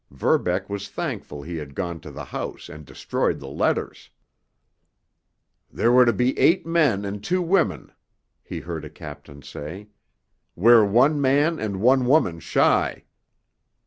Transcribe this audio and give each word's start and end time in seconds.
Verbeck 0.09 0.67
was 0.67 0.89
thankful 0.89 1.43
he 1.43 1.57
had 1.57 1.75
gone 1.75 1.99
to 1.99 2.09
the 2.09 2.25
house 2.25 2.69
and 2.69 2.85
destroyed 2.87 3.39
the 3.39 3.47
letters. 3.47 4.09
"There 5.71 5.91
were 5.91 6.05
to 6.05 6.11
be 6.11 6.35
eight 6.39 6.65
men 6.65 7.05
and 7.05 7.23
two 7.23 7.39
women," 7.43 7.91
he 8.43 8.61
heard 8.61 8.83
a 8.83 8.89
captain 8.89 9.43
say. 9.43 9.89
"We're 10.55 10.85
one 10.85 11.21
man 11.21 11.59
and 11.59 11.81
one 11.81 12.07
woman 12.07 12.39
shy." 12.39 13.03